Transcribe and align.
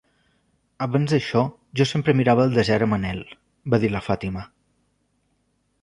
"Abans 0.85 1.13
d'això, 1.15 1.43
jo 1.81 1.87
sempre 1.91 2.17
mirava 2.21 2.47
al 2.47 2.57
desert 2.57 2.87
amb 2.87 2.99
anhel", 2.99 3.23
va 3.75 3.83
dir 3.87 3.93
la 3.97 4.03
Fàtima. 4.11 4.49